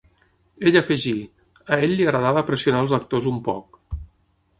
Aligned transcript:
Ella 0.69 0.79
afegí: 0.85 1.11
"A 1.75 1.79
ell 1.87 1.93
li 1.99 2.07
agradava 2.07 2.43
pressionar 2.47 2.81
als 2.85 2.97
actors 2.99 3.29
un 3.33 3.37
poc". 3.49 3.79